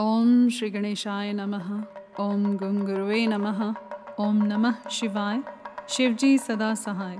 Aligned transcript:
ओम 0.00 0.48
श्री 0.48 0.70
गणेशाय 0.70 1.32
नमः। 1.32 1.84
ओम 2.20 2.56
गंग 2.56 2.88
नमः। 3.28 3.74
ओम 4.20 4.36
नमः 4.36 4.88
शिवाय। 4.90 5.42
शिवजी 5.88 6.38
सदा 6.38 6.74
सहाय। 6.74 7.18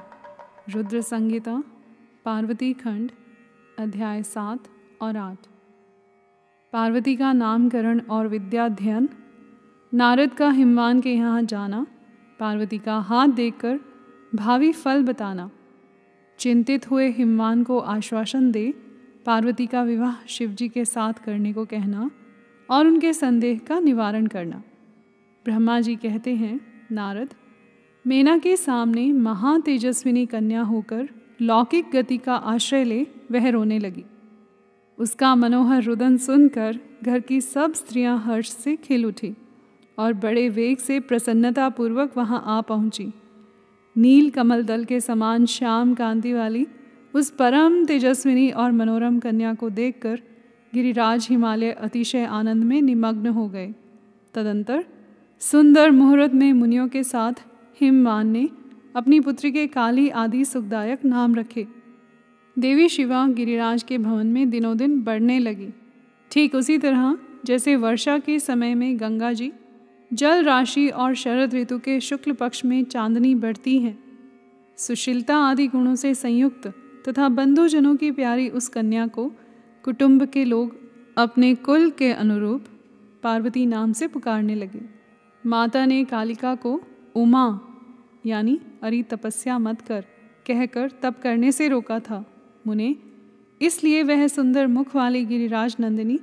रुद्र 0.71 1.01
संगीता 1.01 1.63
पार्वती 2.25 2.73
खंड, 2.73 3.11
अध्याय 3.79 4.23
सात 4.23 4.59
और 5.03 5.17
आठ। 5.17 5.39
पार्वती 6.73 7.17
का 7.17 7.33
नामकरण 7.33 8.01
और 8.01 8.29
विद्याध्ययन। 8.29 9.09
नारद 9.95 10.35
का 10.35 10.51
हिमवान 10.51 11.01
के 11.01 11.15
यहाँ 11.15 11.43
जाना। 11.43 11.87
पार्वती 12.41 12.79
का 12.79 12.99
हाथ 12.99 13.29
देखकर 13.29 13.81
भावी 14.35 14.73
फल 14.73 15.03
बताना। 15.03 15.51
चिंतित 16.39 16.91
हुए 16.91 17.11
हिमवान 17.11 17.65
को 17.65 17.79
आश्वासन 17.79 18.53
दे 18.53 18.75
पार्वती 19.27 19.67
का 19.67 19.83
विवाह 19.83 20.27
शिवजी 20.29 20.69
के 20.69 20.85
साथ 20.85 21.13
करने 21.13 21.53
को 21.53 21.65
कहना। 21.65 22.11
और 22.71 22.87
उनके 22.87 23.13
संदेह 23.13 23.59
का 23.59 23.79
निवारण 23.81 24.27
करना। 24.27 24.63
ब्रह्मा 25.45 25.81
जी 25.81 25.97
कहते 25.97 26.35
हैं, 26.35 26.61
नारद, 26.93 27.35
मेना 28.07 28.39
के 28.39 28.57
सामने 28.57 29.13
महातेजस्विनी 29.13 30.27
कन्या 30.27 30.63
होकर 30.63 31.09
लौकिक 31.43 31.91
गति 31.93 32.19
का 32.19 32.35
आश्रय 32.35 32.85
ले, 32.85 33.07
वह 33.33 33.49
रोने 33.51 33.79
लगी। 33.79 34.05
उसका 34.99 35.35
मनोहर 35.35 35.83
रुदन 35.83 36.17
सुनकर 36.17 36.79
घर 37.03 37.21
की 37.21 37.41
सब 37.41 37.75
स्त्रियाँ 37.75 38.19
हर्ष 38.19 38.49
से 38.49 38.77
खिल 38.77 39.07
उठी 39.07 39.35
और 39.99 40.13
बड़े 40.13 40.49
वेग 40.49 40.79
से 40.79 41.01
प्रसन्नतापूर्वक 41.01 42.17
वहाँ 42.17 42.43
आ 42.47 42.61
पहुँची। 42.61 43.13
नील 43.97 44.31
कमल 44.31 44.63
दल 44.63 44.85
के 44.85 45.01
समान 45.01 45.47
श्याम 45.47 45.95
कांति 45.95 46.33
वाली 46.33 46.67
उस 47.15 47.31
परम 47.31 47.85
तेजस्विनी 47.85 48.51
और 48.51 48.73
मनोरम 48.73 49.19
कन्या 49.19 49.55
को 49.55 49.71
देखकर 49.71 50.23
गिरिराज 50.77 51.27
हिमालय 51.31 51.71
अतिशय 51.73 52.25
आनंद 52.25 52.65
में 52.65 52.81
निमग्न 52.83 53.27
हो 53.27 53.49
गए। 53.49 53.67
तदंतर 54.35 54.85
सुंदर 55.43 55.91
मुहूर्त 55.91 56.33
में 56.33 56.53
मुनियों 56.53 56.89
के 56.89 57.03
साथ 57.03 57.33
हिमवान 57.81 58.29
ने 58.29 58.49
अपनी 58.97 59.21
पुत्री 59.21 59.51
के 59.53 59.67
काली 59.67 60.09
आदि 60.09 60.45
सुखदायक 60.45 61.05
नाम 61.05 61.35
रखे। 61.35 61.67
देवी 62.57 62.89
शिवा 62.89 63.27
गिरिराज 63.29 63.83
के 63.83 63.99
भवन 63.99 64.27
में 64.27 64.51
दिनों 64.51 64.77
दिन 64.77 65.01
बढ़ने 65.03 65.39
लगी। 65.39 65.69
ठीक 66.31 66.55
उसी 66.55 66.79
तरह 66.79 67.17
जैसे 67.45 67.77
वर्षा 67.77 68.19
के 68.19 68.39
समय 68.39 68.75
में 68.75 69.01
गंगा 69.01 69.33
जी 69.33 69.53
जल 70.11 70.45
राशि 70.45 70.89
और 70.89 71.15
शरद 71.15 71.55
ऋतु 71.55 71.79
के 71.79 71.99
शुक्ल 72.01 72.33
पक्ष 72.33 72.65
में 72.65 72.83
चांदनी 72.85 73.35
बढ़ती 73.35 73.79
है। 73.79 73.97
सुशीलता 74.79 75.37
आदि 75.37 75.67
गुणों 75.67 75.95
से 75.95 76.15
संयुक्त 76.15 76.73
तथा 77.09 77.29
बंधुजनों 77.29 77.97
की 77.97 78.11
प्यारी 78.11 78.49
उस 78.49 78.69
कन्या 78.69 79.07
को 79.07 79.31
कुटुंब 79.87 80.25
के 80.25 80.45
लोग 80.45 80.77
अपने 81.17 81.55
कुल 81.55 81.91
के 81.91 82.13
अनुरूप 82.13 82.65
पार्वती 83.23 83.67
नाम 83.67 83.93
से 83.93 84.09
पुकारने 84.09 84.55
लगे। 84.55 84.81
माता 85.47 85.87
ने 85.87 86.05
कालिका 86.05 86.55
को 86.55 86.81
उमा, 87.15 87.61
यानी 88.27 88.61
अरि 88.83 89.03
तपस्या 89.03 89.59
मत 89.59 89.81
कर, 89.81 90.05
कहकर 90.47 90.91
तप 91.03 91.21
करने 91.23 91.53
से 91.53 91.69
रोका 91.69 91.99
था। 91.99 92.25
मुने, 92.67 92.97
इसलिए 93.63 94.03
वह 94.03 94.27
सुंदर 94.29 94.67
मुख 94.67 94.97
वाली 94.97 95.25
गिरिराज 95.25 95.77
नंदिनी 95.81 96.19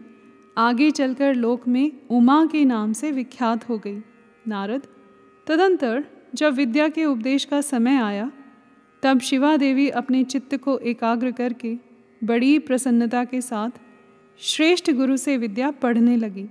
आगे 0.57 0.91
चलकर 0.91 1.35
लोक 1.35 1.67
में 1.67 1.91
उमा 2.09 2.45
के 2.45 2.65
नाम 2.65 2.93
से 2.93 3.11
विख्यात 3.11 3.69
हो 3.69 3.77
गई। 3.77 3.97
नारद, 4.47 4.87
तदंतर 5.47 6.05
जब 6.35 6.53
विद्या 6.53 6.89
के 6.89 7.05
उपदेश 7.05 7.45
का 7.45 7.61
समय 7.61 7.97
आया, 7.97 8.31
तब 9.03 9.19
शिवा 9.19 9.57
देवी 9.57 9.89
अपने 9.89 10.23
चित्त 10.23 10.55
को 10.57 10.77
एकाग्र 10.77 11.31
करके 11.31 11.92
बड़ी 12.23 12.59
प्रसन्नता 12.59 13.25
के 13.25 13.41
साथ 13.41 13.69
श्रेष्ठ 14.39 14.91
गुरु 14.91 15.17
से 15.17 15.37
विद्या 15.37 15.71
पढ़ने 15.71 16.17
लगी। 16.17 16.43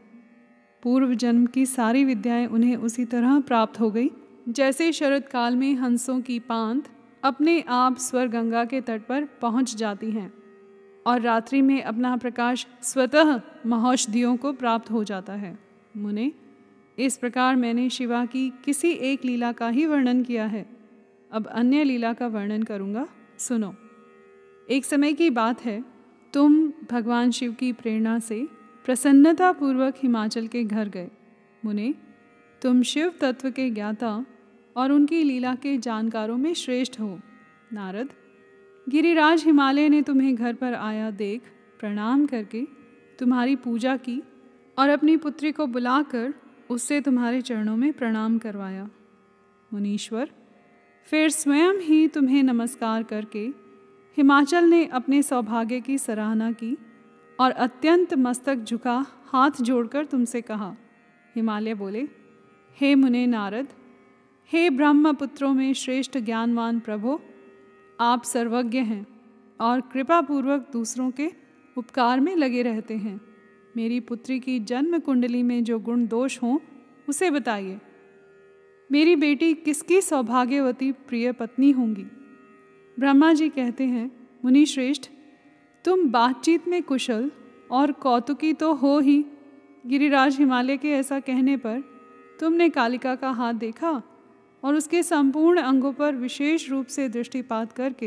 पूर्व 0.83 1.15
जन्म 1.15 1.47
की 1.47 1.67
सारी 1.67 2.05
विद्याएँ 2.05 2.47
उन्हें 2.47 2.77
उसी 2.77 3.05
तरह 3.05 3.41
प्राप्त 3.41 3.81
हो 3.81 3.91
गई, 3.91 4.11
जैसे 4.49 4.93
शरद 4.93 5.23
काल 5.23 5.57
में 5.57 5.75
हंसों 5.75 6.21
की 6.21 6.39
पांत 6.39 6.89
अपने 7.25 7.65
आप 7.69 7.99
स्वर 7.99 8.29
गंगा 8.29 8.65
के 8.65 8.81
तट 8.81 9.03
पर 9.07 9.25
पहुँच 9.25 9.77
जाती 9.77 10.11
हैं 10.11 10.33
और 11.07 11.21
रात्रि 11.21 11.63
में 11.63 11.83
अपना 11.83 12.17
प्रकाश 12.17 12.67
स्वतः 12.83 13.41
महौषधियों 13.67 14.37
को 14.37 14.53
प्राप्त 14.53 14.91
हो 14.91 15.05
जाता 15.05 15.33
है। 15.33 15.59
मुने, 15.97 16.33
इस 16.99 17.17
प्रकार 17.17 17.57
मैंने 17.57 17.91
शिवा 17.91 18.25
की 18.25 18.53
किसी 18.65 18.91
एक 18.91 19.25
लीला 19.25 19.53
का 19.53 19.69
ही 19.69 19.87
वर्णन 19.87 20.23
किया 20.23 20.47
है। 20.47 20.67
अब 21.33 21.47
अन्य 21.47 21.85
लीला 21.85 22.13
का 22.13 22.27
वर्णन 22.27 22.63
करूँगा। 22.63 23.09
सुनो। 23.39 23.75
एक 24.71 24.85
समय 24.85 25.13
की 25.13 25.31
बात 25.31 25.65
है, 25.65 25.85
तुम 26.33 26.73
भगवान 26.91 27.31
शिव 27.31 27.53
की 27.53 27.73
प्रेरणा 27.73 28.19
से 28.19 28.49
प्रसन्नतापूर्वक 28.85 29.95
हिमाचल 30.03 30.47
के 30.47 30.65
घर 30.65 30.89
गए। 30.89 31.11
मुने, 31.65 31.95
तुम 32.63 32.83
शिव 32.83 33.13
तत्व 33.21 33.51
के 33.51 33.71
ज्ञाता 33.71 34.27
और 34.77 34.93
उनकी 34.93 35.23
लीला 35.23 35.55
के 35.55 35.79
जानकारों 35.79 36.37
में 36.37 36.55
श्रेष्ठ 36.55 37.01
हो। 37.01 37.21
नारद, 37.73 38.09
गिरिराज 38.89 39.45
हिमालय 39.45 39.89
ने 39.89 40.03
तुम्हें 40.03 40.35
घर 40.35 40.55
पर 40.55 40.75
आया 40.75 41.11
देख, 41.11 41.43
प्रणाम 41.81 42.27
करके 42.27 42.67
तुम्हारी 43.19 43.57
पूजा 43.57 43.97
की 43.97 44.23
और 44.79 44.89
अपनी 44.89 45.17
पुत्री 45.17 45.53
को 45.53 45.67
बुलाकर 45.67 46.35
उससे 46.71 47.01
तुम्हारे 47.01 47.41
चरणों 47.41 47.77
में 47.77 47.93
प्रणाम 47.93 48.39
करवाया। 48.39 48.89
मुनीश्वर, 49.73 50.31
फिर 51.05 51.31
स्वयं 51.31 51.75
ही 51.75 52.09
तुम्हें 52.09 52.43
नमस्कार 52.43 53.03
करके 53.03 53.62
हिमाचल 54.17 54.65
ने 54.65 54.87
अपने 54.87 55.23
सौभाग्य 55.23 55.81
की 55.81 55.99
सराहना 55.99 56.53
की 56.53 56.79
और 57.41 57.51
अत्यंत 57.51 58.15
मस्तक 58.15 58.57
झुका 58.57 59.07
हाथ 59.25 59.51
जोड़कर 59.61 60.05
तुमसे 60.05 60.41
कहा, 60.41 60.77
हिमालय 61.37 61.75
बोले, 61.75 62.09
हे 62.81 62.95
मुने 62.95 63.27
नारद, 63.27 63.69
हे 64.53 64.71
ब्रह्म 64.71 65.13
पुत्रों 65.13 65.53
में 65.53 65.73
श्रेष्ठ 65.73 66.19
ज्ञानवान 66.19 66.81
प्रभो, 66.81 67.23
आप 68.01 68.25
सर्वज्ञ 68.25 68.79
हैं 68.79 69.07
और 69.61 69.81
कृपापूर्वक 69.81 70.69
दूसरों 70.73 71.11
के 71.11 71.33
उपकार 71.77 72.21
में 72.21 72.37
लगे 72.37 72.63
रहते 72.63 72.97
हैं। 72.97 73.21
मेरी 73.77 74.01
पुत्री 74.01 74.41
की 74.41 74.59
जन्म 74.59 74.99
कुंडली 74.99 75.43
में 75.43 75.65
जो 75.65 75.79
गुण 75.79 76.07
दोष 76.07 76.43
हों, 76.43 76.59
उसे 77.09 77.31
बताइए। 77.31 77.81
मेरी 78.93 79.17
बेटी 79.17 79.55
किसकी 79.55 80.01
सौभाग्यवती 80.01 80.93
प्रिय 80.93 81.33
पत्नी 81.33 81.71
होंगी? 81.71 82.07
ब्रह्मा 82.99 83.33
जी 83.33 83.49
कहते 83.49 83.85
हैं 83.85 84.11
मुनि 84.45 84.65
श्रेष्ठ 84.67 85.09
तुम 85.85 86.09
बातचीत 86.09 86.69
में 86.69 86.83
कुशल 86.83 87.31
और 87.71 87.93
कौतुकी 87.93 88.53
तो 88.53 88.73
हो 88.73 88.99
ही। 88.99 89.25
गिरिराज 89.87 90.37
हिमालय 90.39 90.77
के 90.77 90.91
ऐसा 90.91 91.21
कहने 91.21 91.57
पर 91.57 91.81
तुमने 92.41 92.69
कालिका 92.69 93.15
का 93.15 93.31
हाथ 93.31 93.55
देखा 93.55 94.03
और 94.63 94.75
उसके 94.75 95.03
संपूर्ण 95.03 95.61
अंगों 95.61 95.93
पर 95.93 96.15
विशेष 96.15 96.71
रूप 96.71 96.87
से 96.87 97.09
दृष्टिपात 97.09 97.73
करके 97.73 98.07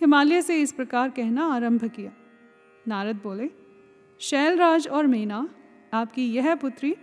हिमालय 0.00 0.42
से 0.42 0.60
इस 0.62 0.72
प्रकार 0.72 1.10
कहना 1.10 1.46
आरंभ 1.46 1.84
किया। 1.84 2.12
नारद 2.88 3.20
बोले, 3.22 3.50
शैलराज 4.20 4.88
और 4.88 5.06
मेना, 5.06 5.48
आपकी 5.92 6.24
यह 6.32 6.54
पुत्री 6.54 6.94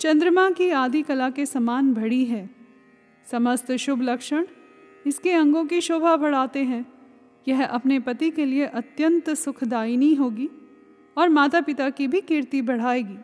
चंद्रमा 0.00 0.50
की 0.50 0.70
आदि 0.70 1.02
कला 1.02 1.30
के 1.30 1.46
समान 1.46 1.92
बड़ी 1.94 2.24
है। 2.24 2.50
समस्त 3.30 3.72
शुभ 3.72 4.02
लक्षण 4.02 4.46
इसके 5.06 5.32
अंगों 5.32 5.64
की 5.64 5.80
शोभा 5.80 6.16
बढ़ाते 6.16 6.64
हैं। 6.64 6.86
यह 7.48 7.66
अपने 7.66 8.00
पति 8.00 8.30
के 8.30 8.44
लिए 8.44 8.66
अत्यंत 8.66 9.30
सुखदायिनी 9.30 10.14
होगी 10.14 10.50
और 11.16 11.28
माता 11.28 11.60
पिता 11.60 11.90
की 11.90 12.08
भी 12.08 12.20
कीर्ति 12.20 12.62
बढ़ाएगी। 12.62 13.16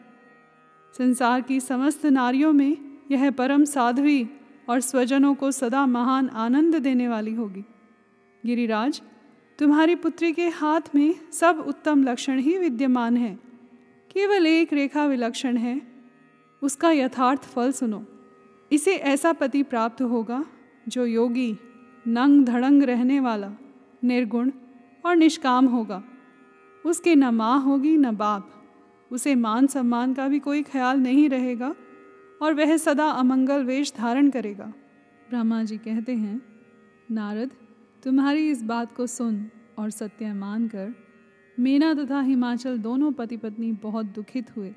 संसार 0.99 1.41
की 1.41 1.61
समस्त 1.61 2.07
नारियों 2.07 2.53
में 2.53 2.77
यह 3.11 3.31
परम 3.31 3.65
साध्वी 3.65 4.29
और 4.69 4.81
स्वजनों 4.81 5.35
को 5.35 5.51
सदा 5.51 5.87
महान 5.87 6.29
आनंद 6.29 6.77
देने 6.77 7.09
वाली 7.09 7.35
होगी। 7.35 7.65
गिरिराज, 8.47 9.03
तुम्हारी 9.59 9.95
पुत्री 9.95 10.33
के 10.33 10.49
हाथ 10.49 10.81
में 10.95 11.15
सब 11.33 11.65
उत्तम 11.69 12.05
लक्षण 12.05 12.39
ही 12.39 12.59
विद्यमान 12.59 13.17
है। 13.17 13.39
केवल 14.11 14.47
एक 14.47 14.73
रेखा 14.73 15.07
विलक्षण 15.07 15.57
है। 15.57 15.83
उसका 16.63 16.91
यथार्थ 16.91 17.43
फल 17.43 17.73
सुनो। 17.73 18.07
इसे 18.73 18.95
ऐसा 18.95 19.33
पति 19.33 19.63
प्राप्त 19.63 20.03
होगा 20.03 20.45
जो 20.89 21.07
योगी 21.07 21.57
नंग 22.07 22.45
धड़ंग 22.45 22.83
रहने 22.83 23.21
वाला, 23.21 23.53
निर्गुण 24.05 24.51
और 25.07 25.17
निष्काम 25.17 25.67
होगा। 25.67 26.05
उसके 26.87 27.15
न 27.15 27.25
माँ 27.25 27.61
होगी, 27.61 27.97
न 27.97 28.17
बाप। 28.17 28.51
उसे 29.13 29.35
मान 29.35 29.67
सम्मान 29.67 30.15
का 30.15 30.29
भी 30.29 30.39
कोई 30.39 30.63
ख्याल 30.63 30.99
नहीं 30.99 31.29
रहेगा 31.29 31.75
और 32.43 32.55
वह 32.55 32.77
सदा 32.77 33.07
अमंगल 33.07 33.65
वेश 33.65 33.93
धारण 33.99 34.31
करेगा। 34.31 34.73
ब्रह्मा 35.31 35.63
जी 35.63 35.79
कहते 35.79 36.15
हैं, 36.15 36.43
नारद, 37.11 37.51
तुम्हारी 38.05 38.51
इस 38.51 38.63
बात 38.63 38.93
को 38.93 39.07
सुन 39.07 39.51
और 39.79 39.91
सत्य 39.91 40.33
मानकर 40.33 40.95
मीना 41.61 41.95
तथा 41.95 42.21
हिमाचल 42.21 42.79
दोनों 42.79 43.13
पति 43.13 43.37
पत्नी 43.37 43.73
बहुत 43.73 44.07
दुखित 44.07 44.57
हुए। 44.57 44.71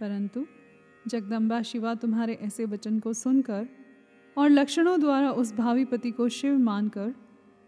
परंतु 0.00 0.46
जगदम्बा 1.06 1.62
शिवा 1.62 1.94
तुम्हारे 1.94 2.34
ऐसे 2.34 2.64
वचन 2.64 2.98
को 2.98 3.12
सुनकर 3.12 3.68
और 4.38 4.50
लक्षणों 4.50 5.00
द्वारा 5.00 5.30
उस 5.30 5.54
भावी 5.54 5.84
पति 5.84 6.10
को 6.10 6.28
शिव 6.28 6.58
मानकर 6.58 7.14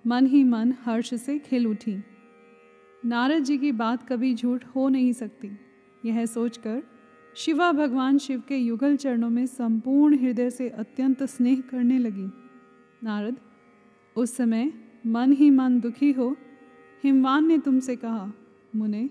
मन 0.06 0.26
ही 0.26 0.44
मन 0.44 0.74
हर्ष 0.84 1.14
से 1.14 1.38
खिल 1.38 1.66
उठी। 1.66 2.04
नारद 3.04 3.38
जी 3.38 3.58
की 3.58 3.72
बात 3.72 4.08
कभी 4.08 4.34
झूठ 4.34 4.64
हो 4.64 4.88
नहीं 4.88 5.12
सकती। 5.12 5.50
यह 6.04 6.26
सोचकर 6.26 6.82
शिवा 7.36 7.72
भगवान 7.72 8.18
शिव 8.18 8.42
के 8.48 8.56
युगल 8.56 8.96
चरणों 8.96 9.30
में 9.30 9.46
संपूर्ण 9.46 10.18
हृदय 10.18 10.50
से 10.50 10.68
अत्यंत 10.68 11.22
स्नेह 11.22 11.60
करने 11.60 11.98
लगी। 11.98 12.30
नारद, 13.02 13.36
उस 14.16 14.36
समय 14.36 14.72
मन 15.06 15.32
ही 15.32 15.50
मन 15.50 15.80
दुखी 15.80 16.12
हो, 16.12 16.36
हिमवान 17.04 17.46
ने 17.46 17.58
तुमसे 17.58 17.96
कहा, 17.96 18.32
मुने, 18.76 19.10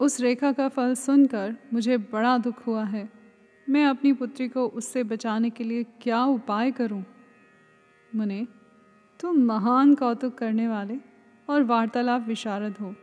उस 0.00 0.20
रेखा 0.20 0.52
का 0.52 0.68
फल 0.68 0.94
सुनकर 0.94 1.56
मुझे 1.72 1.96
बड़ा 1.96 2.38
दुख 2.38 2.66
हुआ 2.66 2.84
है। 2.84 3.21
मैं 3.70 3.84
अपनी 3.86 4.12
पुत्री 4.12 4.48
को 4.48 4.66
उससे 4.66 5.02
बचाने 5.04 5.50
के 5.50 5.64
लिए 5.64 5.84
क्या 6.00 6.24
उपाय 6.24 6.70
करूँ? 6.70 7.04
मुने, 8.14 8.46
तुम 9.20 9.38
महान 9.38 9.94
कौतुक 9.94 10.34
करने 10.34 10.68
वाले 10.68 10.96
और 11.48 11.62
वार्तालाप 11.62 12.26
विशारद 12.28 12.74
हो। 12.80 12.94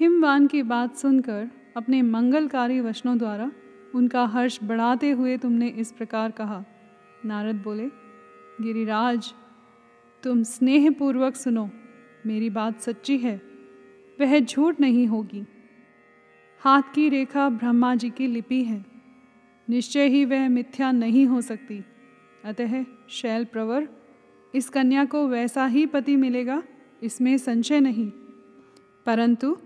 हिमवान 0.00 0.46
की 0.46 0.62
बात 0.62 0.96
सुनकर 0.96 1.50
अपने 1.76 2.02
मंगलकारी 2.02 2.80
वचनों 2.80 3.18
द्वारा 3.18 3.52
उनका 3.94 4.24
हर्ष 4.24 4.58
बढ़ाते 4.64 5.10
हुए 5.10 5.36
तुमने 5.36 5.68
इस 5.68 5.92
प्रकार 5.92 6.30
कहा। 6.30 6.64
नारद 7.24 7.56
बोले, 7.56 7.86
गिरिराज, 8.60 9.34
तुम 10.22 10.42
स्नेहपूर्वक 10.42 11.36
सुनो, 11.36 11.70
मेरी 12.26 12.50
बात 12.50 12.80
सच्ची 12.80 13.18
है, 13.18 13.40
वह 14.20 14.38
झूठ 14.40 14.80
नहीं 14.80 15.06
होगी। 15.06 15.44
हाथ 16.60 16.82
की 16.94 17.08
रेखा 17.08 17.48
ब्रह्मा 17.48 17.94
जी 17.94 18.10
की 18.10 18.26
लिपि 18.26 18.62
है। 18.64 18.91
निश्चय 19.72 20.08
ही 20.08 20.24
वह 20.24 20.48
मिथ्या 20.48 20.92
नहीं 20.92 21.26
हो 21.26 21.40
सकती। 21.40 21.84
अतः 22.44 22.84
शैल 23.08 23.44
प्रवर, 23.44 23.88
इस 24.54 24.68
कन्या 24.68 25.04
को 25.04 25.28
वैसा 25.28 25.66
ही 25.66 25.86
पति 25.86 26.16
मिलेगा, 26.16 26.62
इसमें 27.02 27.38
संशय 27.38 27.80
नहीं। 27.80 28.10
परंतु 29.06 29.56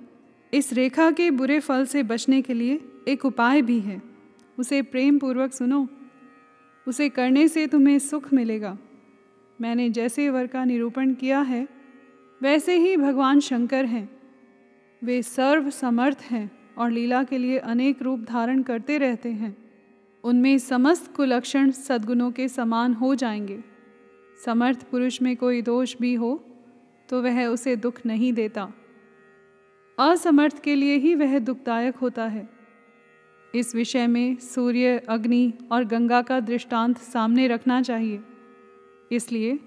इस 0.54 0.72
रेखा 0.72 1.10
के 1.10 1.30
बुरे 1.30 1.60
फल 1.60 1.86
से 1.86 2.02
बचने 2.02 2.42
के 2.42 2.54
लिए 2.54 2.80
एक 3.08 3.24
उपाय 3.24 3.62
भी 3.62 3.80
है। 3.80 4.02
उसे 4.58 4.82
प्रेम 4.82 5.18
पूर्वक 5.18 5.52
सुनो। 5.52 5.88
उसे 6.88 7.08
करने 7.08 7.48
से 7.48 7.66
तुम्हें 7.66 7.98
सुख 7.98 8.34
मिलेगा। 8.34 8.78
मैंने 9.60 9.90
जैसे 9.90 10.30
वर 10.30 10.46
का 10.46 10.64
निरूपण 10.64 11.14
किया 11.14 11.40
है, 11.40 11.68
वैसे 12.42 12.76
ही 12.76 12.96
भगवान 12.96 13.40
शंकर 13.40 13.84
हैं। 13.84 14.18
वे 15.04 15.22
सर्व 15.22 15.70
समर्थ 15.70 16.18
हैं 16.30 16.50
और 16.78 16.90
लीला 16.90 17.24
के 17.24 17.38
लिए 17.38 17.58
अनेक 17.58 18.02
रूप 18.02 18.20
धारण 18.20 18.62
करते 18.62 18.98
रहते 18.98 19.28
हैं। 19.28 19.65
उनमें 20.26 20.58
समस्त 20.58 21.12
कुलक्षण 21.14 21.70
सद्गुणों 21.70 22.30
के 22.30 22.48
समान 22.48 22.94
हो 22.94 23.14
जाएँगे। 23.14 23.58
समर्थ 24.44 24.82
पुरुष 24.82 25.22
में 25.22 25.36
कोई 25.36 25.62
दोष 25.62 25.96
भी 26.00 26.14
हो 26.14 26.44
तो 27.08 27.22
वह 27.22 27.46
उसे 27.46 27.76
दुख 27.76 28.00
नहीं 28.06 28.32
देता। 28.32 28.72
असमर्थ 29.98 30.62
के 30.62 30.74
लिए 30.74 30.96
ही 30.96 31.14
वह 31.14 31.38
दुखदायक 31.38 31.96
होता 31.96 32.24
है। 32.24 32.48
इस 33.54 33.74
विषय 33.74 34.06
में 34.06 34.36
सूर्य, 34.36 34.98
अग्नि 34.98 35.52
और 35.72 35.84
गंगा 35.84 36.22
का 36.22 36.40
दृष्टांत 36.40 36.98
सामने 36.98 37.48
रखना 37.48 37.82
चाहिए। 37.82 38.20
इसलिए 39.12 39.58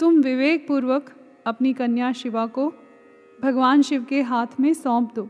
तुम 0.00 0.20
विवेक 0.20 0.68
पूर्वक 0.68 1.12
अपनी 1.46 1.72
कन्या 1.72 2.12
शिवा 2.12 2.46
को 2.46 2.72
भगवान 3.42 3.82
शिव 3.82 4.04
के 4.04 4.22
हाथ 4.22 4.60
में 4.60 4.72
सौंप 4.74 5.14
दो। 5.14 5.28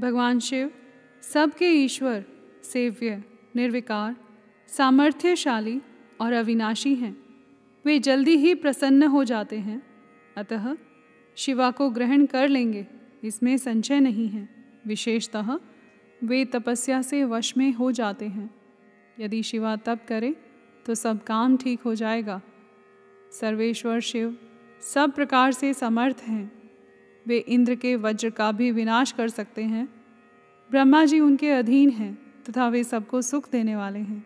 भगवान 0.00 0.38
शिव 0.38 0.70
सबके 1.22 1.68
ईश्वर, 1.68 2.24
सेव्य 2.64 3.22
निर्विकार, 3.56 4.16
सामर्थ्यशाली 4.68 5.80
और 6.20 6.32
अविनाशी 6.32 6.94
हैं। 6.94 7.16
वे 7.84 7.98
जल्दी 7.98 8.36
ही 8.36 8.54
प्रसन्न 8.54 9.02
हो 9.02 9.24
जाते 9.24 9.58
हैं। 9.58 9.82
अतः 10.36 10.76
शिवा 11.36 11.70
को 11.70 11.90
ग्रहण 11.90 12.26
कर 12.26 12.48
लेंगे, 12.48 12.86
इसमें 13.24 13.56
संचय 13.56 14.00
नहीं 14.00 14.28
है। 14.28 14.48
विशेषतः 14.86 15.58
वे 16.24 16.44
तपस्या 16.44 17.02
से 17.02 17.24
वश 17.24 17.56
में 17.56 17.72
हो 17.72 17.92
जाते 17.92 18.26
हैं। 18.26 18.54
यदि 19.20 19.42
शिवा 19.42 19.76
तप 19.76 20.00
करे 20.08 20.36
तो 20.86 20.94
सब 20.94 21.24
काम 21.24 21.56
ठीक 21.56 21.80
हो 21.80 21.94
जाएगा। 21.94 22.40
सर्वेश्वर 23.32 24.00
शिव 24.00 24.36
सब 24.80 25.12
प्रकार 25.12 25.52
से 25.52 25.74
समर्थ 25.74 26.16
हैं। 26.22 26.52
वे 27.26 27.38
इंद्र 27.38 27.74
के 27.74 27.96
वज्र 27.96 28.30
का 28.30 28.52
भी 28.52 28.70
विनाश 28.70 29.12
कर 29.12 29.28
सकते 29.28 29.62
हैं। 29.62 29.88
ब्रह्मा 30.70 31.04
जी 31.04 31.20
उनके 31.20 31.50
अधीन 31.50 31.90
हैं। 31.90 32.23
तथा 32.48 32.68
वे 32.68 32.84
सबको 32.84 33.22
सुख 33.22 33.50
देने 33.50 33.76
वाले 33.76 33.98
हैं। 33.98 34.24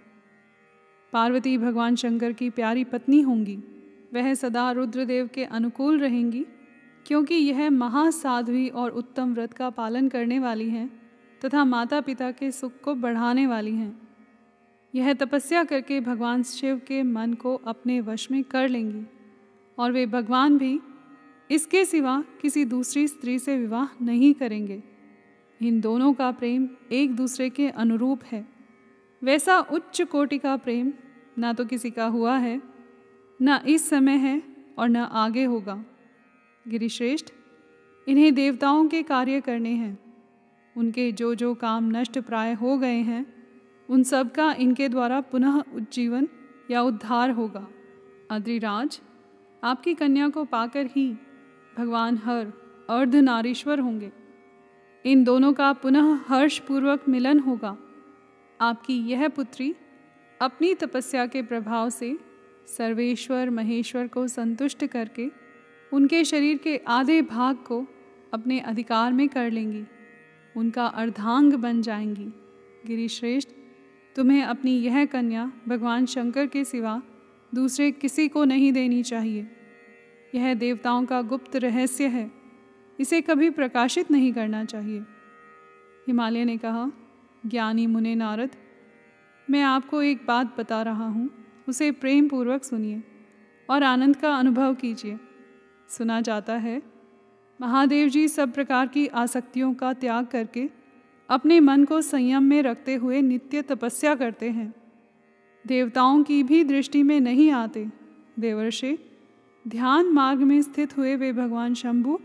पार्वती 1.12 1.56
भगवान 1.58 1.96
शंकर 1.96 2.32
की 2.32 2.50
प्यारी 2.50 2.84
पत्नी 2.84 3.20
होंगी। 3.20 3.56
वह 4.14 4.32
सदा 4.34 4.70
रुद्रदेव 4.72 5.28
के 5.34 5.44
अनुकूल 5.44 5.98
रहेंगी, 5.98 6.44
क्योंकि 7.06 7.34
यह 7.34 7.70
महासाध्वी 7.70 8.68
और 8.68 8.90
उत्तम 8.90 9.34
व्रत 9.34 9.52
का 9.52 9.70
पालन 9.70 10.08
करने 10.08 10.38
वाली 10.38 10.68
हैं 10.70 10.90
तथा 11.44 11.64
माता 11.64 12.00
पिता 12.00 12.30
के 12.30 12.50
सुख 12.50 12.80
को 12.80 12.94
बढ़ाने 12.94 13.46
वाली 13.46 13.74
हैं। 13.74 14.08
यह 14.94 15.12
तपस्या 15.14 15.64
करके 15.64 16.00
भगवान 16.00 16.42
शिव 16.42 16.80
के 16.86 17.02
मन 17.02 17.34
को 17.34 17.54
अपने 17.66 18.00
वश 18.00 18.30
में 18.30 18.42
कर 18.44 18.68
लेंगी 18.68 19.04
और 19.78 19.92
वे 19.92 20.06
भगवान 20.06 20.58
भी 20.58 20.78
इसके 21.50 21.84
सिवा 21.84 22.22
किसी 22.42 22.64
दूसरी 22.64 23.06
स्त्री 23.08 23.38
से 23.38 23.56
विवाह 23.56 24.04
नहीं 24.04 24.32
करेंगे। 24.34 24.82
इन 25.60 25.81
दोनों 25.81 26.12
का 26.12 26.31
प्रेम 26.31 26.69
एक 26.93 27.14
दूसरे 27.16 27.50
के 27.50 27.69
अनुरूप 27.69 28.25
है। 28.25 28.46
वैसा 29.22 29.58
उच्च 29.60 30.02
कोटि 30.02 30.38
का 30.38 30.56
प्रेम 30.56 30.93
ना 31.38 31.52
तो 31.52 31.64
किसी 31.64 31.90
का 31.90 32.06
हुआ 32.06 32.37
है, 32.37 32.60
न 33.43 33.60
इस 33.69 33.88
समय 33.88 34.16
है 34.16 34.43
और 34.78 34.88
न 34.88 34.96
आगे 34.96 35.44
होगा। 35.44 35.84
गिरिश्रेष्ठ, 36.69 37.32
इन्हें 38.06 38.34
देवताओं 38.34 38.87
के 38.88 39.02
कार्य 39.02 39.40
करने 39.40 39.70
हैं। 39.70 39.99
उनके 40.76 41.10
जो 41.12 41.34
जो 41.34 41.55
काम 41.55 41.90
नष्ट 41.90 42.19
प्राय 42.19 42.52
हो 42.52 42.76
गए 42.78 43.00
हैं, 43.02 43.25
उन 43.88 44.02
सब 44.02 44.32
का 44.32 44.52
इनके 44.52 44.88
द्वारा 44.88 45.20
पुनः 45.20 45.62
उज्जीवन 45.75 46.28
या 46.70 46.82
उद्धार 46.82 47.31
होगा। 47.31 47.66
अद्रिराज, 48.31 49.00
आपकी 49.64 49.94
कन्या 49.94 50.28
को 50.28 50.44
पाकर 50.44 50.87
ही 50.87 51.12
भगवान 51.78 52.19
हर 52.19 52.52
अर्धनारीश्वर 52.90 53.81
होंगे। 53.81 54.12
इन 55.08 55.25
दोनों 55.25 55.52
का 55.52 55.72
पुनः 55.72 56.20
हर्षपूर्वक 56.26 57.08
मिलन 57.08 57.38
होगा। 57.38 57.78
आपकी 58.60 58.99
यह 58.99 59.28
पुत्री 59.28 59.75
अपनी 60.40 60.75
तपस्या 60.75 61.26
के 61.26 61.43
प्रभाव 61.43 61.90
से 61.90 62.19
सर्वेश्वर 62.66 63.50
महेश्वर 63.50 64.06
को 64.06 64.28
संतुष्ट 64.28 64.87
करके 64.87 65.31
उनके 65.93 66.25
शरीर 66.25 66.58
के 66.58 66.76
आधे 66.76 67.22
भाग 67.22 67.56
को 67.56 67.87
अपने 68.34 68.60
अधिकार 68.60 69.12
में 69.12 69.28
कर 69.28 69.50
लेंगी। 69.50 69.84
उनका 70.56 70.87
अर्धांग 70.87 71.52
बन 71.52 71.82
जाएँगी। 71.82 72.32
गिरिश्रेष्ठ, 72.87 73.49
तुम्हें 74.16 74.43
अपनी 74.43 74.72
यह 74.72 75.04
कन्या 75.04 75.52
भगवान 75.68 76.06
शंकर 76.06 76.47
के 76.47 76.64
सिवा 76.64 77.02
दूसरे 77.54 77.90
किसी 77.90 78.28
को 78.28 78.44
नहीं 78.44 78.73
देनी 78.73 79.02
चाहिए। 79.02 79.49
यह 80.35 80.54
देवताओं 80.54 81.04
का 81.04 81.23
गुप्त 81.23 81.56
रहस्य 81.56 82.06
है। 82.06 82.38
इसे 82.99 83.21
कभी 83.21 83.50
प्रकाशित 83.50 84.11
नहीं 84.11 84.33
करना 84.33 84.64
चाहिए। 84.64 85.00
हिमालय 86.07 86.45
ने 86.45 86.57
कहा, 86.57 86.90
ज्ञानी 87.47 87.87
मुने 87.87 88.14
नारद, 88.14 88.50
मैं 89.50 89.62
आपको 89.62 90.02
एक 90.02 90.26
बात 90.26 90.55
बता 90.59 90.83
रहा 90.83 91.07
हूँ, 91.07 91.31
उसे 91.69 91.90
प्रेम 91.90 92.28
पूर्वक 92.28 92.64
सुनिए 92.64 93.02
और 93.69 93.83
आनंद 93.83 94.17
का 94.17 94.35
अनुभव 94.35 94.75
कीजिए। 94.75 95.19
सुना 95.88 96.21
जाता 96.21 96.55
है, 96.55 96.83
महादेव 97.61 98.09
जी 98.09 98.28
सब 98.28 98.52
प्रकार 98.52 98.87
की 98.87 99.07
आसक्तियों 99.07 99.75
का 99.75 99.93
त्याग 99.93 100.26
करके 100.26 100.69
अपने 101.28 101.61
मन 101.61 101.85
को 101.85 102.00
संयम 102.00 102.43
में 102.43 102.62
रखते 102.62 102.95
हुए 102.95 103.21
नित्य 103.21 103.62
तपस्या 103.62 104.14
करते 104.14 104.50
हैं। 104.50 104.75
देवताओं 105.67 106.23
की 106.23 106.43
भी 106.43 106.64
दृष्टि 106.64 107.02
में 107.02 107.21
नहीं 107.21 107.50
आते, 107.50 107.87
देवर्षि, 108.38 108.99
ध्यान 109.69 110.07
मार्ग 110.07 110.38
में 110.38 110.62
स्थित 110.62 110.97
हुए 110.97 111.17
वे 111.17 111.33
भगवान 111.33 111.75
शंभु 111.75 112.19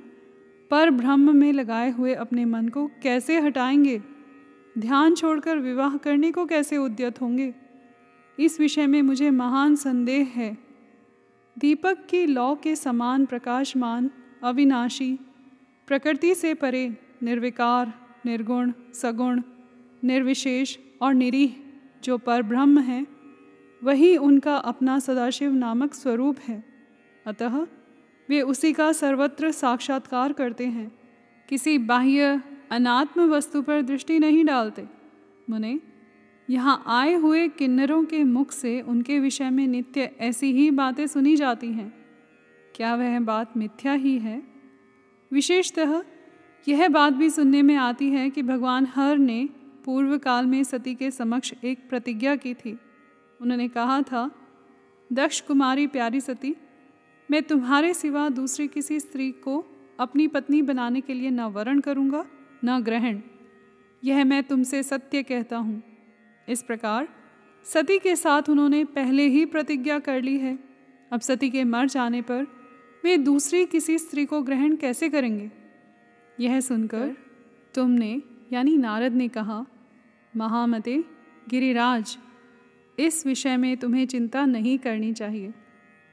पर 0.71 0.89
ब्रह्म 0.89 1.35
में 1.35 1.53
लगाए 1.53 1.91
हुए 1.91 2.13
अपने 2.13 2.45
मन 2.45 2.67
को 2.67 2.87
कैसे 2.87 3.39
हटाएँगे? 3.39 4.01
ध्यान 4.77 5.15
छोड़कर 5.15 5.57
विवाह 5.57 5.97
करने 5.97 6.31
को 6.31 6.45
कैसे 6.45 6.77
उद्यत 6.77 7.21
होंगे? 7.21 7.55
इस 8.39 8.59
विषय 8.59 8.87
में 8.87 9.01
मुझे 9.01 9.29
महान 9.29 9.75
संदेह 9.75 10.31
है। 10.35 10.57
दीपक 11.59 11.97
की 12.09 12.25
लौ 12.25 12.55
के 12.55 12.75
समान 12.75 13.25
प्रकाशमान, 13.25 14.09
अविनाशी, 14.43 15.19
प्रकृति 15.87 16.35
से 16.35 16.53
परे, 16.53 16.97
निर्विकार, 17.23 17.93
निर्गुण, 18.25 18.71
सगुण, 18.93 19.41
निर्विशेष 20.03 20.77
और 21.01 21.13
निरीह, 21.13 21.55
जो 22.03 22.17
पर 22.17 22.41
ब्रह्म 22.41 22.79
है, 22.79 23.07
वही 23.83 24.17
उनका 24.17 24.55
अपना 24.55 24.99
सदाशिव 24.99 25.53
नामक 25.53 25.93
स्वरूप 25.93 26.37
है। 26.39 26.63
अतः 27.27 27.67
वे 28.29 28.41
उसी 28.41 28.73
का 28.73 28.91
सर्वत्र 28.91 29.51
साक्षात्कार 29.51 30.33
करते 30.33 30.65
हैं। 30.65 30.99
किसी 31.49 31.77
बाह्य, 31.77 32.41
अनात्म 32.71 33.29
वस्तु 33.29 33.61
पर 33.61 33.81
दृष्टि 33.81 34.19
नहीं 34.19 34.45
डालते। 34.45 34.87
मुने, 35.49 35.79
यहाँ 36.49 36.83
आए 36.87 37.13
हुए 37.13 37.47
किन्नरों 37.47 38.05
के 38.05 38.23
मुख 38.23 38.51
से 38.51 38.81
उनके 38.81 39.19
विषय 39.19 39.49
में 39.49 39.67
नित्य 39.67 40.15
ऐसी 40.19 40.51
ही 40.51 40.71
बातें 40.71 41.07
सुनी 41.07 41.35
जाती 41.35 41.67
हैं। 41.67 42.05
क्या 42.75 42.95
वह 42.95 43.19
बात 43.19 43.57
मिथ्या 43.57 43.93
ही 43.93 44.19
है? 44.19 44.43
विशेषतः, 45.31 46.03
यह 46.67 46.89
बात 46.89 47.13
भी 47.13 47.29
सुनने 47.29 47.61
में 47.61 47.75
आती 47.75 48.09
है 48.09 48.29
कि 48.29 48.41
भगवान 48.41 48.87
हर 48.95 49.17
ने 49.17 49.49
पूर्व 49.85 50.17
काल 50.17 50.45
में 50.45 50.63
सती 50.63 50.95
के 50.95 51.11
समक्ष 51.11 51.53
एक 51.63 51.89
प्रतिज्ञा 51.89 52.35
की 52.35 52.53
थी। 52.53 52.77
उन्होंने 53.41 53.67
कहा 53.67 54.01
था, 54.01 54.31
दक्ष 55.13 55.41
कुमारी 55.41 55.87
प्यारी 55.87 56.21
सती 56.21 56.55
मैं 57.33 57.43
तुम्हारे 57.43 57.93
सिवा 57.93 58.29
दूसरी 58.29 58.67
किसी 58.67 58.99
स्त्री 58.99 59.31
को 59.31 59.65
अपनी 59.99 60.27
पत्नी 60.27 60.61
बनाने 60.61 61.01
के 61.01 61.13
लिए 61.13 61.29
न 61.29 61.39
वरण 61.41 61.79
करूँगा, 61.79 62.25
न 62.65 62.79
ग्रहण। 62.79 63.19
यह 64.03 64.25
मैं 64.25 64.43
तुमसे 64.43 64.83
सत्य 64.83 65.23
कहता 65.23 65.57
हूँ। 65.57 65.83
इस 66.49 66.63
प्रकार 66.63 67.07
सती 67.63 67.99
के 67.99 68.15
साथ 68.15 68.41
उन्होंने 68.49 68.85
पहले 68.85 69.27
ही 69.27 69.45
प्रतिज्ञा 69.45 69.99
कर 69.99 70.21
ली 70.21 70.37
है। 70.37 70.59
अब 71.11 71.19
सती 71.19 71.49
के 71.49 71.63
मर 71.63 71.85
जाने 71.85 72.21
पर 72.21 72.47
वे 73.03 73.17
दूसरी 73.17 73.65
किसी 73.65 73.97
स्त्री 73.97 74.25
को 74.25 74.41
ग्रहण 74.41 74.75
कैसे 74.75 75.09
करेंगे? 75.09 75.51
यह 76.39 76.59
सुनकर 76.59 77.17
तुमने, 77.75 78.21
यानी 78.53 78.77
नारद 78.77 79.13
ने 79.13 79.27
कहा, 79.27 79.65
महामते, 80.37 81.03
गिरिराज, 81.49 82.17
इस 82.99 83.27
विषय 83.27 83.57
में 83.57 83.77
तुम्हें 83.77 84.07
चिंता 84.07 84.45
नहीं 84.45 84.77
करनी 84.77 85.13
चाहिए। 85.13 85.53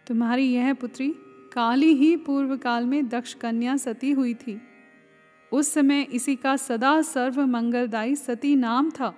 तुम्हारी 0.07 0.53
यह 0.53 0.75
पुत्री 0.75 1.15
काली 1.53 1.95
ही 1.95 2.17
पूर्व 2.17 2.57
काल 2.57 2.85
में 2.85 3.09
दक्ष 3.09 3.35
कन्या 3.35 3.77
सती 3.77 4.11
हुई 4.11 4.35
थी। 4.35 4.61
उस 5.53 5.73
समय 5.73 6.03
इसी 6.03 6.37
का 6.37 6.57
सदा 6.57 7.03
सर्व 7.03 7.47
मंगलदायी 7.47 8.17
सती 8.17 8.57
नाम 8.57 8.91
था। 8.91 9.15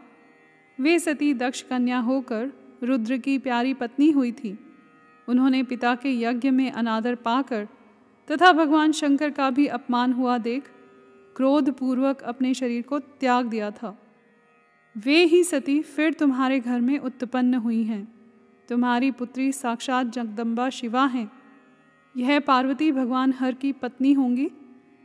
वे 0.80 0.98
सती 0.98 1.34
दक्ष 1.34 1.62
कन्या 1.62 1.98
होकर 1.98 2.52
रुद्र 2.82 3.16
की 3.16 3.38
प्यारी 3.38 3.74
पत्नी 3.74 4.10
हुई 4.10 4.32
थी। 4.32 4.58
उन्होंने 5.28 5.62
पिता 5.62 5.94
के 5.94 6.20
यज्ञ 6.20 6.50
में 6.50 6.72
अनादर 6.72 7.14
पाकर 7.14 7.68
तथा 8.30 8.52
भगवान 8.52 8.92
शंकर 8.92 9.30
का 9.30 9.50
भी 9.50 9.66
अपमान 9.66 10.12
हुआ 10.12 10.38
देख 10.38 10.62
क्रोध 11.36 11.70
पूर्वक 11.70 12.22
अपने 12.22 12.54
शरीर 12.54 12.82
को 12.82 12.98
त्याग 12.98 13.46
दिया 13.46 13.70
था। 13.70 13.98
वे 14.96 15.24
ही 15.24 15.44
सती 15.44 15.82
फिर 15.82 16.12
तुम्हारे 16.12 16.60
घर 16.60 16.80
में 16.80 16.98
उत्पन्न 16.98 17.54
हुई 17.54 17.82
हैं। 17.82 18.11
तुम्हारी 18.72 19.10
पुत्री 19.10 19.52
साक्षात 19.52 20.06
जगदम्बा 20.06 20.70
शिवा 20.70 21.04
हैं। 21.06 21.30
यह 22.16 22.40
पार्वती 22.40 22.92
भगवान 22.92 23.32
हर 23.32 23.54
की 23.54 23.72
पत्नी 23.72 24.12
होंगी, 24.12 24.50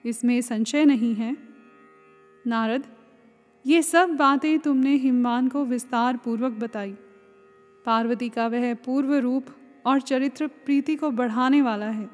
इसमें 0.05 0.41
संशय 0.41 0.86
नहीं 0.86 1.13
है। 1.15 1.38
नारद, 2.47 2.83
ये 3.65 3.81
सब 3.81 4.09
बातें 4.09 4.59
तुमने 4.59 4.95
हिमवान 4.95 5.47
को 5.47 5.65
विस्तार 5.65 6.17
पूर्वक 6.17 6.51
बताई। 6.51 6.95
पार्वती 7.86 8.29
का 8.29 8.47
वह 8.47 8.74
पूर्व 8.74 9.13
रूप 9.15 9.45
और 9.86 10.01
चरित्र 10.01 10.47
प्रीति 10.47 10.95
को 10.95 11.12
बढ़ाने 11.12 11.62
वाला 11.62 11.89
है। 11.89 12.09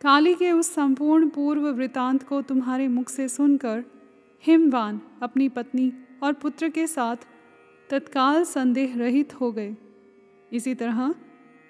काली 0.00 0.34
के 0.34 0.52
उस 0.52 0.74
संपूर्ण 0.74 1.28
पूर्व 1.28 1.68
वृतांत 1.68 2.22
को 2.22 2.42
तुम्हारे 2.42 2.88
मुख 2.88 3.08
से 3.08 3.28
सुनकर 3.28 3.84
हिमवान 4.44 5.00
अपनी 5.22 5.48
पत्नी 5.48 5.92
और 6.22 6.32
पुत्र 6.32 6.68
के 6.68 6.86
साथ 6.86 7.16
तत्काल 7.90 8.44
संदेह 8.44 8.98
रहित 8.98 9.40
हो 9.40 9.52
गए। 9.52 9.76
इसी 10.52 10.74
तरह 10.74 11.14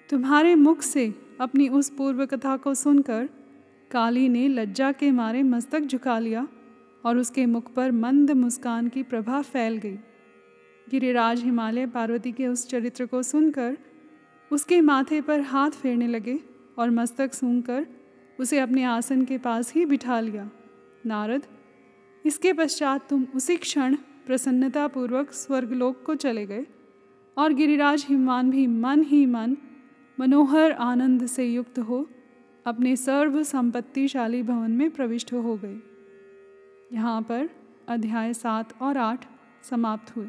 तुम्हारे 0.09 0.55
मुख 0.55 0.81
से 0.81 1.13
अपनी 1.41 1.67
उस 1.69 1.89
पूर्व 1.89 2.25
कथा 2.25 2.55
को 2.57 2.73
सुनकर 2.73 3.29
काली 3.91 4.27
ने 4.29 4.47
लज्जा 4.47 4.91
के 4.91 5.11
मारे 5.11 5.43
मस्तक 5.43 5.79
झुका 5.79 6.19
लिया 6.19 6.47
और 7.05 7.17
उसके 7.17 7.45
मुख 7.45 7.73
पर 7.73 7.91
मंद 7.91 8.31
मुस्कान 8.31 8.87
की 8.87 9.03
प्रभा 9.03 9.41
फैल 9.41 9.77
गई। 9.77 9.97
गिरिराज 10.87 11.43
हिमालय 11.43 11.85
पार्वती 11.87 12.31
के 12.31 12.47
उस 12.47 12.67
चरित्र 12.67 13.05
को 13.05 13.23
सुनकर 13.23 13.77
उसके 14.51 14.81
माथे 14.81 15.21
पर 15.21 15.41
हाथ 15.41 15.71
फेरने 15.71 16.07
लगे 16.07 16.39
और 16.77 16.89
मस्तक 16.89 17.33
सूंघकर 17.33 17.85
उसे 18.39 18.59
अपने 18.59 18.83
आसन 18.83 19.25
के 19.25 19.37
पास 19.37 19.73
ही 19.73 19.85
बिठा 19.85 20.19
लिया। 20.19 20.49
नारद, 21.05 21.41
इसके 22.25 22.53
पश्चात 22.53 23.09
तुम 23.09 23.25
उसी 23.35 23.57
क्षण 23.57 23.95
प्रसन्नतापूर्वक 24.25 25.31
स्वर्गलोक 25.31 26.03
को 26.05 26.15
चले 26.15 26.45
गए 26.45 26.65
और 27.37 27.53
गिरिराज 27.53 28.05
हिमवान 28.09 28.49
भी 28.49 28.67
मन 28.67 29.03
ही 29.03 29.25
मन, 29.25 29.57
मनोहर 30.19 30.71
आनंद 30.71 31.25
से 31.25 31.45
युक्त 31.45 31.79
हो, 31.79 32.09
अपने 32.65 32.95
सर्व 32.95 33.43
संपत्तिशाली 33.43 34.43
भवन 34.43 34.71
में 34.71 34.91
प्रविष्ट 34.91 35.33
हो 35.33 35.59
गए। 35.63 35.79
यहाँ 36.93 37.21
पर 37.21 37.49
अध्याय 37.87 38.33
सात 38.33 38.81
और 38.81 38.97
आठ 38.97 39.25
समाप्त 39.63 40.15
हुए। 40.15 40.25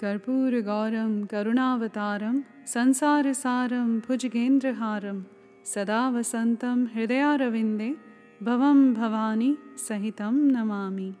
कर्पूर 0.00 0.60
गौरम, 0.60 1.24
करुणावतारम, 1.24 2.42
संसार 2.66 3.32
सारम 3.32 4.00
भुजगेंद्रहारम 4.00 5.24
सदा 5.64 6.08
वसंतम 6.10 6.88
हृदयारविंदे, 6.94 7.96
भवम 8.42 8.94
भवानी 8.94 9.56
सहितम 9.76 10.34
नमामि। 10.34 11.14